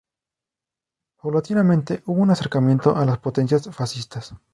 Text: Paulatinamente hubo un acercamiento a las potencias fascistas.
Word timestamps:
Paulatinamente 1.21 2.01
hubo 2.07 2.23
un 2.23 2.31
acercamiento 2.31 2.95
a 2.95 3.05
las 3.05 3.19
potencias 3.19 3.69
fascistas. 3.71 4.33